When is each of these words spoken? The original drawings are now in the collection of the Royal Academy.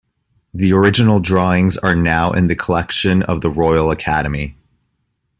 The 0.51 0.73
original 0.73 1.19
drawings 1.19 1.77
are 1.77 1.95
now 1.95 2.31
in 2.31 2.47
the 2.47 2.55
collection 2.55 3.21
of 3.21 3.41
the 3.41 3.51
Royal 3.51 3.91
Academy. 3.91 4.55